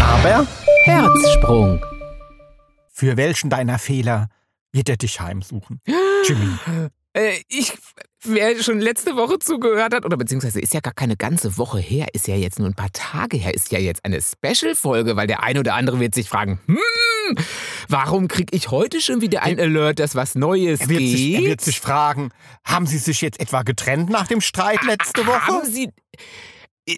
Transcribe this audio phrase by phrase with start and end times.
[0.00, 0.46] Aber
[0.84, 1.82] Herzsprung.
[2.92, 4.28] für welchen deiner Fehler
[4.72, 5.80] wird er dich heimsuchen?
[6.26, 6.48] Jimmy.
[7.14, 7.74] Äh, ich,
[8.22, 12.06] wer schon letzte Woche zugehört hat, oder beziehungsweise ist ja gar keine ganze Woche her,
[12.14, 15.42] ist ja jetzt nur ein paar Tage her, ist ja jetzt eine Special-Folge, weil der
[15.42, 17.36] ein oder andere wird sich fragen, hm,
[17.90, 21.10] warum krieg ich heute schon wieder ein Alert, dass was Neues Er wird, geht?
[21.18, 22.30] sich, er wird sich fragen,
[22.64, 25.46] haben sie sich jetzt etwa getrennt nach dem Streit letzte Woche?
[25.48, 25.90] Haben Sie,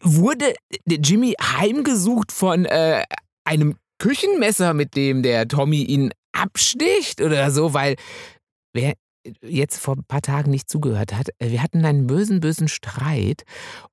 [0.03, 0.55] wurde
[0.87, 3.04] Jimmy heimgesucht von äh,
[3.45, 7.75] einem Küchenmesser, mit dem der Tommy ihn absticht oder so?
[7.75, 7.96] Weil
[8.73, 8.95] wer
[9.43, 13.45] jetzt vor ein paar Tagen nicht zugehört hat, äh, wir hatten einen bösen, bösen Streit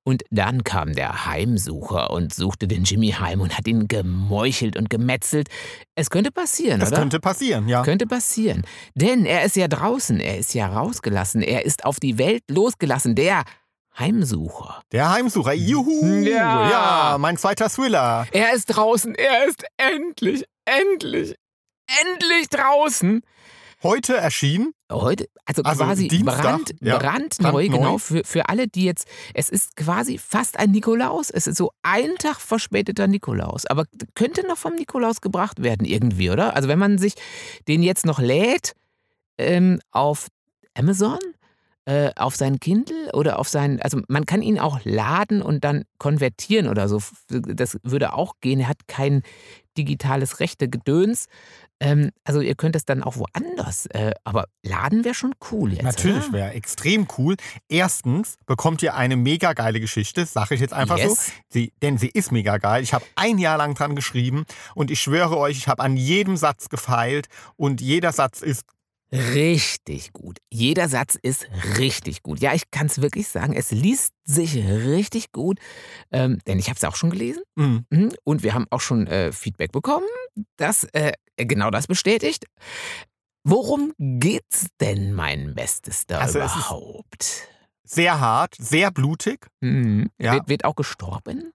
[0.04, 4.90] und dann kam der Heimsucher und suchte den Jimmy heim und hat ihn gemeuchelt und
[4.90, 5.48] gemetzelt.
[5.94, 6.98] Es könnte passieren, Das oder?
[6.98, 7.82] könnte passieren, ja.
[7.82, 8.62] Könnte passieren.
[8.94, 13.14] Denn er ist ja draußen, er ist ja rausgelassen, er ist auf die Welt losgelassen,
[13.14, 13.44] der
[13.98, 14.82] Heimsucher.
[14.92, 16.22] Der Heimsucher, juhu!
[16.22, 16.70] Ja.
[16.70, 18.26] ja, mein zweiter Thriller.
[18.32, 21.34] Er ist draußen, er ist endlich, endlich,
[21.86, 23.22] endlich draußen.
[23.82, 27.68] Heute erschienen, Heute, also, Also quasi Dienstag, brand, ja, brandneu, brandneu.
[27.68, 31.30] genau, für, für alle, die jetzt, es ist quasi fast ein Nikolaus.
[31.30, 36.30] Es ist so ein Tag verspäteter Nikolaus, aber könnte noch vom Nikolaus gebracht werden irgendwie,
[36.30, 36.54] oder?
[36.54, 37.14] Also wenn man sich
[37.68, 38.74] den jetzt noch lädt
[39.38, 40.28] ähm, auf
[40.74, 41.18] Amazon,
[41.84, 45.84] äh, auf sein Kindle oder auf sein, also man kann ihn auch laden und dann
[45.98, 47.02] konvertieren oder so.
[47.28, 48.60] Das würde auch gehen.
[48.60, 49.22] Er hat kein
[49.76, 51.26] digitales Rechte-Gedöns.
[51.80, 53.86] Ähm, also ihr könnt es dann auch woanders.
[53.86, 55.82] Äh, aber laden wäre schon cool jetzt.
[55.82, 57.36] natürlich wäre extrem cool.
[57.68, 61.08] Erstens bekommt ihr eine mega geile Geschichte, sage ich jetzt einfach so.
[61.08, 61.32] Yes.
[61.48, 62.84] Sie, denn sie ist mega geil.
[62.84, 64.44] Ich habe ein Jahr lang dran geschrieben
[64.76, 67.26] und ich schwöre euch, ich habe an jedem Satz gefeilt
[67.56, 68.64] und jeder Satz ist
[69.12, 70.38] Richtig gut.
[70.50, 71.46] Jeder Satz ist
[71.78, 72.40] richtig gut.
[72.40, 73.52] Ja, ich kann es wirklich sagen.
[73.52, 75.58] Es liest sich richtig gut.
[76.10, 77.42] Ähm, denn ich habe es auch schon gelesen.
[77.56, 78.12] mm, Mhm.
[78.24, 80.06] Und wir haben auch schon äh, Feedback bekommen,
[80.56, 82.46] das äh, genau das bestätigt.
[83.44, 87.48] Worum geht's denn, mein Bestes, da Also überhaupt?
[87.84, 89.46] sehr hart, sehr blutig.
[89.60, 90.08] Mhm.
[90.18, 90.34] Ja.
[90.34, 91.52] Wird, wird auch gestorben?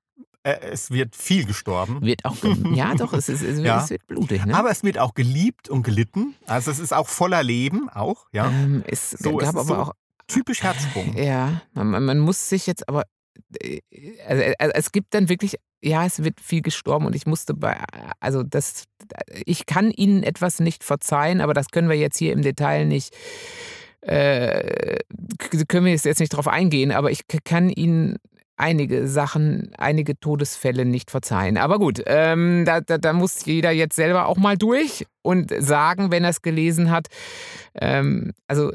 [0.48, 2.02] Äh, es wird viel gestorben.
[2.02, 2.36] Wird auch.
[2.74, 3.84] ja, doch, es, ist, es, wird- Ja.
[3.84, 4.56] es wird blutig, ne?
[4.56, 6.36] Aber es wird auch geliebt und gelitten.
[6.46, 8.48] Also es ist auch voller Leben, auch, ja.
[8.50, 9.92] ähm, es So, es gab ist aber so auch
[10.28, 11.16] Typisch Herzsprung.
[11.18, 13.04] Ja, man, man- muss sich jetzt aber.
[13.62, 13.80] äh,
[14.28, 17.78] Also, äh, es gibt dann wirklich, ja, es wird viel gestorben und ich musste bei,
[18.20, 18.84] also das,
[19.46, 23.16] ich kann Ihnen etwas nicht verzeihen, aber das können wir jetzt hier im Detail nicht,
[24.02, 24.98] äh,
[25.68, 28.18] können wir jetzt nicht drauf eingehen, aber ich kann Ihnen
[28.58, 31.58] einige Sachen, einige Todesfälle nicht verzeihen.
[31.58, 36.12] Aber gut, ähm, da, da, da muss jeder jetzt selber auch mal durch und sagen,
[36.12, 37.08] wenn er es gelesen hat.
[37.76, 38.72] Ähm, also,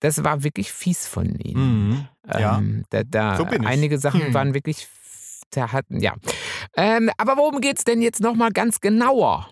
[0.00, 1.88] das war wirklich fies von Ihnen.
[1.88, 2.08] Mhm.
[2.32, 2.58] Ja.
[2.58, 3.68] Ähm, da, da So bin ich.
[3.68, 4.34] einige Sachen Hm.
[4.34, 4.86] waren wirklich,
[5.50, 6.14] da hatten, ja.
[6.76, 9.48] Ähm, aber worum geht's denn jetzt nochmal ganz genauer?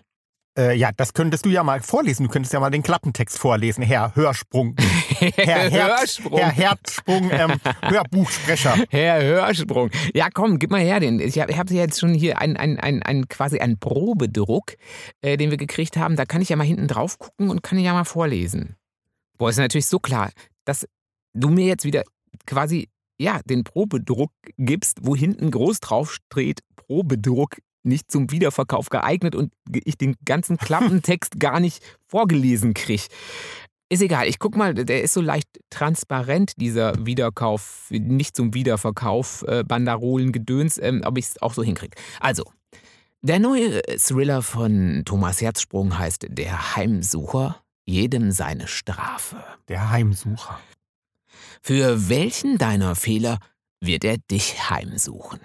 [0.55, 2.25] Äh, ja, das könntest du ja mal vorlesen.
[2.25, 4.75] Du könntest ja mal den Klappentext vorlesen, Herr Hörsprung.
[5.19, 6.37] Herr, Hörsprung.
[6.37, 8.77] Herr Herzsprung, ähm, Hörbuchsprecher.
[8.89, 9.89] Herr Hörsprung.
[10.13, 11.19] Ja, komm, gib mal her den.
[11.19, 14.73] Ich habe hab jetzt schon hier ein, ein, ein, ein, quasi einen Probedruck,
[15.21, 16.15] äh, den wir gekriegt haben.
[16.15, 18.75] Da kann ich ja mal hinten drauf gucken und kann ja mal vorlesen.
[19.39, 20.29] Boah, ist natürlich so klar,
[20.65, 20.87] dass
[21.33, 22.03] du mir jetzt wieder
[22.45, 29.35] quasi, ja, den Probedruck gibst, wo hinten groß drauf steht, Probedruck nicht zum Wiederverkauf geeignet
[29.35, 33.03] und ich den ganzen Klappentext gar nicht vorgelesen kriege.
[33.89, 39.43] Ist egal, ich guck mal, der ist so leicht transparent, dieser Wiederkauf, nicht zum Wiederverkauf,
[39.47, 41.95] äh, Bandarolen, Gedöns, ähm, ob ich es auch so hinkriege.
[42.19, 42.43] Also,
[43.21, 49.43] der neue Thriller von Thomas Herzsprung heißt Der Heimsucher, jedem seine Strafe.
[49.67, 50.59] Der Heimsucher.
[51.61, 53.37] Für welchen deiner Fehler
[53.79, 55.39] wird er dich heimsuchen?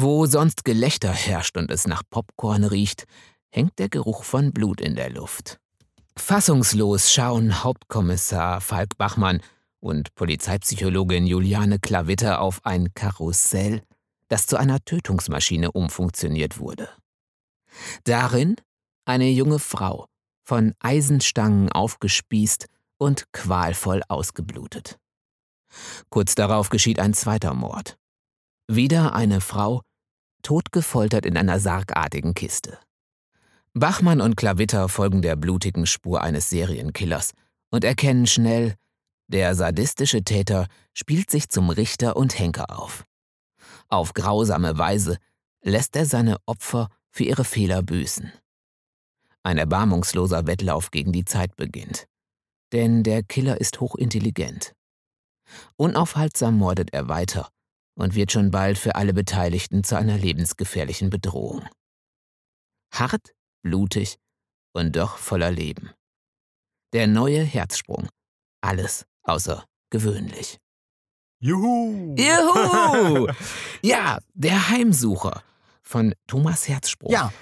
[0.00, 3.06] Wo sonst Gelächter herrscht und es nach Popcorn riecht,
[3.50, 5.58] hängt der Geruch von Blut in der Luft.
[6.16, 9.42] Fassungslos schauen Hauptkommissar Falk Bachmann
[9.80, 13.82] und Polizeipsychologin Juliane Klavitter auf ein Karussell,
[14.28, 16.88] das zu einer Tötungsmaschine umfunktioniert wurde.
[18.04, 18.54] Darin
[19.04, 20.06] eine junge Frau,
[20.44, 22.66] von Eisenstangen aufgespießt
[22.98, 24.96] und qualvoll ausgeblutet.
[26.08, 27.98] Kurz darauf geschieht ein zweiter Mord.
[28.70, 29.82] Wieder eine Frau,
[30.42, 32.78] totgefoltert in einer sargartigen Kiste.
[33.74, 37.32] Bachmann und Klavitter folgen der blutigen Spur eines Serienkillers
[37.70, 38.74] und erkennen schnell,
[39.28, 43.04] der sadistische Täter spielt sich zum Richter und Henker auf.
[43.88, 45.18] Auf grausame Weise
[45.62, 48.32] lässt er seine Opfer für ihre Fehler büßen.
[49.42, 52.06] Ein erbarmungsloser Wettlauf gegen die Zeit beginnt.
[52.72, 54.74] Denn der Killer ist hochintelligent.
[55.76, 57.48] Unaufhaltsam mordet er weiter
[57.98, 61.66] und wird schon bald für alle Beteiligten zu einer lebensgefährlichen Bedrohung.
[62.92, 64.18] Hart, blutig
[64.72, 65.90] und doch voller Leben.
[66.92, 68.08] Der neue Herzsprung.
[68.62, 70.58] Alles außer gewöhnlich.
[71.40, 72.14] Juhu!
[72.16, 73.28] Juhu!
[73.82, 75.42] ja, der Heimsucher
[75.82, 77.12] von Thomas Herzsprung.
[77.12, 77.32] Ja,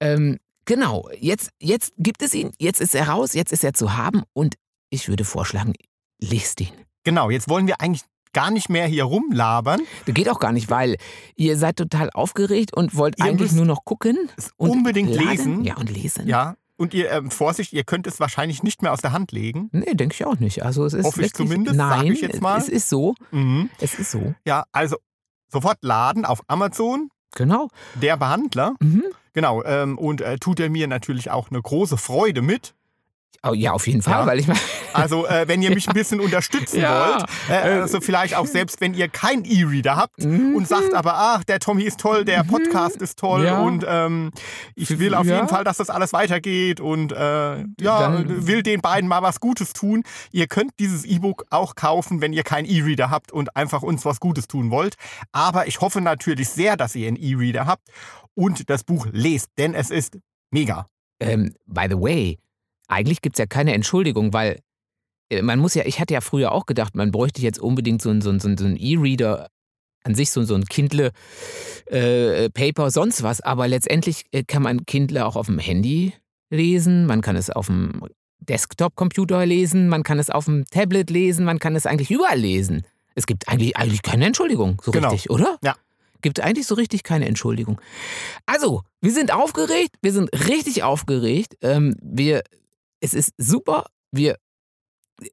[0.00, 3.96] Ähm, genau, jetzt, jetzt gibt es ihn, jetzt ist er raus, jetzt ist er zu
[3.96, 4.56] haben und
[4.90, 5.74] ich würde vorschlagen,
[6.20, 6.72] lest ihn.
[7.04, 7.30] genau.
[7.30, 9.80] Jetzt wollen wir eigentlich gar nicht mehr hier rumlabern.
[10.06, 10.96] Das geht auch gar nicht, weil
[11.36, 14.16] ihr seid total aufgeregt und wollt Ihr eigentlich nur noch gucken.
[14.56, 15.28] Und unbedingt laden.
[15.30, 15.64] lesen.
[15.64, 16.26] Ja, und lesen.
[16.28, 16.56] Ja.
[16.76, 19.68] Und ihr, ähm, Vorsicht, ihr könnt es wahrscheinlich nicht mehr aus der Hand legen.
[19.72, 20.64] Nee, denke ich auch nicht.
[20.64, 22.58] Also es ist Hoffe ich zumindest, Nein, ich jetzt mal.
[22.58, 23.14] es ist so.
[23.30, 23.70] Mhm.
[23.78, 24.34] Es ist so.
[24.44, 24.96] Ja, also
[25.48, 27.68] sofort laden auf Amazon, Genau.
[27.94, 28.74] der Behandler.
[28.80, 29.04] Mhm.
[29.32, 32.74] Genau, ähm, und äh, tut er mir natürlich auch eine große Freude mit.
[33.44, 34.26] Oh, ja, auf jeden Fall, Ja.
[34.26, 34.60] weil ich meine,
[34.92, 37.14] Also, äh, wenn ihr mich ein bisschen unterstützen Ja.
[37.14, 41.42] wollt, äh, also vielleicht auch selbst, wenn ihr keinen E-Reader habt und sagt aber, ach,
[41.44, 43.46] der Tommy ist toll, der Podcast ist toll Mhm.
[43.46, 43.60] Ja.
[43.62, 44.30] und ähm,
[44.76, 48.80] ich will auf jeden Fall, dass das alles weitergeht und äh, ja, Dann- will den
[48.80, 50.04] beiden mal was Gutes tun.
[50.30, 54.20] Ihr könnt dieses E-Book auch kaufen, wenn ihr keinen E-Reader habt und einfach uns was
[54.20, 54.94] Gutes tun wollt.
[55.32, 57.88] Aber ich hoffe natürlich sehr, dass ihr einen E-Reader habt
[58.34, 60.18] und das Buch lest, denn es ist
[60.52, 60.86] mega.
[61.20, 62.38] ähm, by the way,
[62.92, 64.60] eigentlich gibt es ja keine Entschuldigung, weil
[65.30, 68.10] äh, man muss ja, ich hatte ja früher auch gedacht, man bräuchte jetzt unbedingt so
[68.10, 69.48] einen so einen- so einen- so einen E-Reader
[70.04, 71.12] an sich, so, so ein Kindle,
[71.86, 73.40] äh, Paper, sonst was.
[73.40, 76.12] Aber letztendlich äh, kann man Kindle auch auf dem Handy
[76.50, 78.02] lesen, man kann es auf dem
[78.40, 82.82] Desktop-Computer lesen, man kann es auf dem Tablet lesen, man kann es eigentlich überall lesen.
[83.14, 85.10] Es gibt eigentlich, eigentlich keine Entschuldigung, so Genau.
[85.10, 85.58] richtig, oder?
[85.62, 85.76] Ja.
[86.22, 87.80] Gibt eigentlich so richtig keine Entschuldigung.
[88.46, 91.56] Also, wir sind aufgeregt, wir sind richtig aufgeregt.
[91.62, 92.42] Ähm, wir,
[93.02, 94.36] es ist super, wir,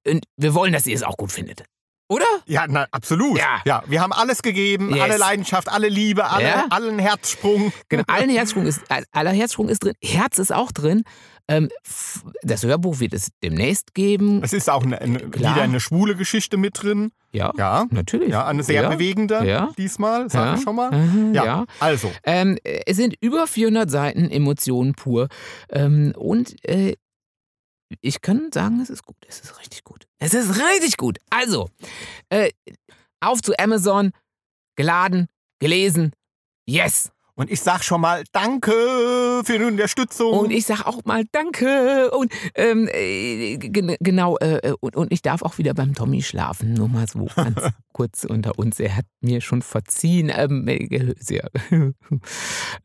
[0.07, 1.63] und wir wollen, dass ihr es auch gut findet.
[2.11, 2.25] Oder?
[2.47, 3.37] Ja, na, absolut.
[3.37, 3.61] Ja.
[3.65, 5.01] ja, wir haben alles gegeben, Yes.
[5.01, 6.65] alle Leidenschaft, alle Liebe, alle, Ja.
[6.71, 7.71] allen Herzsprung.
[7.87, 8.81] Genau, allen Herzsprung ist,
[9.11, 11.03] aller Herzsprung ist drin, Herz ist auch drin.
[11.47, 11.69] Ähm,
[12.41, 14.41] das Hörbuch wird es demnächst geben.
[14.43, 17.11] Es ist auch eine, eine, wieder eine schwule Geschichte mit drin.
[17.31, 18.29] Ja, Ja, natürlich.
[18.29, 18.89] ja eine sehr ja.
[18.89, 19.69] bewegende Ja.
[19.77, 20.55] diesmal, sag Ja.
[20.55, 20.91] ich schon mal.
[20.91, 21.65] Mhm, Ja, ja.
[21.79, 25.27] also, Ähm, es sind über 400 Seiten Emotionen pur.
[25.71, 26.95] Ähm, und äh,
[28.01, 29.17] ich kann sagen, es ist gut.
[29.27, 30.07] Es ist richtig gut.
[30.19, 31.17] Es ist richtig gut.
[31.29, 31.69] Also,
[32.29, 32.51] äh,
[33.19, 34.11] auf zu Amazon,
[34.75, 35.27] geladen,
[35.59, 36.13] gelesen.
[36.67, 37.11] Yes.
[37.39, 40.37] Und ich sag schon mal Danke für die Unterstützung.
[40.37, 42.11] Und ich sag auch mal Danke.
[42.11, 46.73] Und ähm, äh, gen- genau, äh, und, und ich darf auch wieder beim Tommy schlafen.
[46.73, 47.55] Nur mal so ganz
[47.93, 48.79] kurz unter uns.
[48.79, 50.29] Er hat mir schon verziehen.
[50.35, 51.49] Ähm, äh, sehr.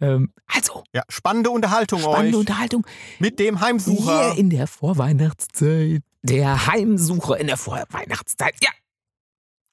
[0.01, 2.87] ähm, also, ja, spannende Unterhaltung spannende euch Unterhaltung.
[3.19, 4.31] mit dem Heimsucher.
[4.33, 6.03] Hier in der Vorweihnachtszeit.
[6.23, 8.55] Der Heimsucher in der Vorweihnachtszeit.
[8.63, 8.71] Ja,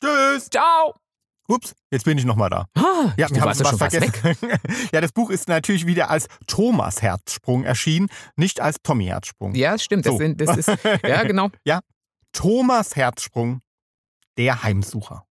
[0.04, 0.50] Tschüss.
[0.50, 0.95] ciao.
[1.51, 2.65] Ups, jetzt bin ich nochmal da.
[2.75, 4.13] Ah, Ja, wir haben ja was vergessen.
[4.94, 9.53] ja, das Buch ist natürlich wieder als Thomas Herzsprung erschienen, nicht als Tommy Herzsprung.
[9.56, 10.06] Ja, stimmt.
[10.06, 10.18] Das, So.
[10.18, 10.68] sind, das ist,
[11.03, 11.50] ja, genau.
[12.33, 13.62] Thomas Herzsprung,
[14.38, 15.25] der Heimsucher.